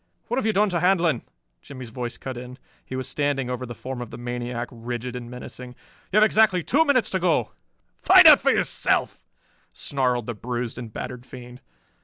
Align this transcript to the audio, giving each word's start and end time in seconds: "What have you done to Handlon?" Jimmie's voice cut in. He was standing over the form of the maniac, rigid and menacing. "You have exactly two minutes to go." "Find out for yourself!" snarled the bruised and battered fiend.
"What 0.29 0.37
have 0.39 0.47
you 0.47 0.51
done 0.53 0.71
to 0.71 0.79
Handlon?" 0.79 1.21
Jimmie's 1.61 1.91
voice 1.91 2.17
cut 2.17 2.35
in. 2.35 2.57
He 2.83 2.95
was 2.95 3.07
standing 3.07 3.51
over 3.51 3.67
the 3.67 3.75
form 3.75 4.01
of 4.01 4.09
the 4.09 4.17
maniac, 4.17 4.67
rigid 4.71 5.15
and 5.15 5.29
menacing. 5.29 5.75
"You 6.11 6.17
have 6.17 6.23
exactly 6.23 6.63
two 6.63 6.83
minutes 6.85 7.11
to 7.11 7.19
go." 7.19 7.51
"Find 8.01 8.25
out 8.25 8.41
for 8.41 8.49
yourself!" 8.49 9.23
snarled 9.73 10.25
the 10.25 10.33
bruised 10.33 10.79
and 10.79 10.91
battered 10.91 11.23
fiend. 11.27 11.61